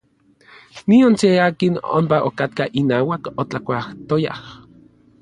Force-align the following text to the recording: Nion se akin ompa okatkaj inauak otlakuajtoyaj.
Nion 0.93 1.17
se 1.25 1.29
akin 1.47 1.75
ompa 1.99 2.21
okatkaj 2.31 2.69
inauak 2.85 3.33
otlakuajtoyaj. 3.45 4.43